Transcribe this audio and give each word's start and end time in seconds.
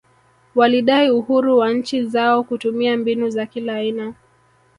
Walidai 0.55 1.09
uhuru 1.11 1.57
wa 1.57 1.73
nchi 1.73 2.03
zao 2.05 2.43
kutumia 2.43 2.97
mbinu 2.97 3.29
za 3.29 3.45
kila 3.45 3.75
aina 3.75 4.13